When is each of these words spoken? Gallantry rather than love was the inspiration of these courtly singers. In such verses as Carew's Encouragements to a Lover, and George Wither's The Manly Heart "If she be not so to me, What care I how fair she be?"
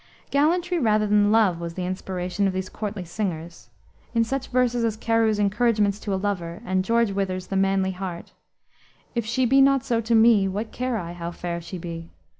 Gallantry 0.31 0.79
rather 0.79 1.05
than 1.05 1.31
love 1.31 1.59
was 1.59 1.75
the 1.75 1.85
inspiration 1.85 2.47
of 2.47 2.53
these 2.53 2.69
courtly 2.69 3.05
singers. 3.05 3.69
In 4.15 4.23
such 4.23 4.47
verses 4.47 4.83
as 4.83 4.97
Carew's 4.97 5.37
Encouragements 5.37 5.99
to 5.99 6.11
a 6.11 6.15
Lover, 6.15 6.59
and 6.65 6.83
George 6.83 7.11
Wither's 7.11 7.45
The 7.45 7.55
Manly 7.55 7.91
Heart 7.91 8.31
"If 9.13 9.27
she 9.27 9.45
be 9.45 9.61
not 9.61 9.83
so 9.85 10.01
to 10.01 10.15
me, 10.15 10.47
What 10.47 10.71
care 10.71 10.97
I 10.97 11.13
how 11.13 11.29
fair 11.29 11.61
she 11.61 11.77
be?" 11.77 12.09